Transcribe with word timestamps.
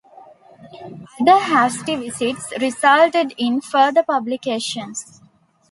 Other 1.21 1.39
hasty 1.39 1.95
visits 1.95 2.51
resulted 2.59 3.35
in 3.37 3.61
further 3.61 4.01
publications. 4.01 5.21